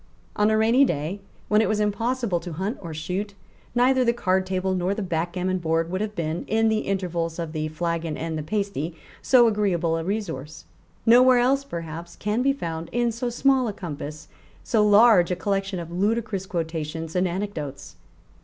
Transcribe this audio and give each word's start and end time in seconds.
On 0.35 0.49
a 0.49 0.57
rainy 0.57 0.83
day, 0.83 1.19
when 1.47 1.61
it 1.61 1.69
was 1.69 1.79
impossible 1.79 2.39
to 2.39 2.53
hunt 2.53 2.79
or 2.81 2.91
shoot, 2.91 3.35
neither 3.75 4.03
the 4.03 4.13
card 4.13 4.47
table 4.47 4.73
nor 4.73 4.95
the 4.95 5.03
backgammon 5.03 5.59
board 5.59 5.91
would 5.91 6.01
have 6.01 6.15
been, 6.15 6.43
in 6.47 6.69
the 6.69 6.79
intervals 6.87 7.37
of 7.37 7.51
the 7.51 7.67
flagon 7.67 8.17
and 8.17 8.35
the 8.35 8.41
pasty, 8.41 8.95
so 9.21 9.45
agreeable 9.47 9.95
a 9.97 10.03
resource. 10.03 10.65
Nowhere 11.05 11.37
else, 11.37 11.63
perhaps, 11.63 12.15
can 12.15 12.41
be 12.41 12.51
found, 12.51 12.89
in 12.91 13.11
so 13.11 13.29
small 13.29 13.67
a 13.67 13.73
compass, 13.73 14.27
so 14.63 14.83
large 14.83 15.29
a 15.29 15.35
collection 15.35 15.77
of 15.77 15.91
ludicrous 15.91 16.47
quotations 16.47 17.15
and 17.15 17.27
anecdotes. 17.27 17.95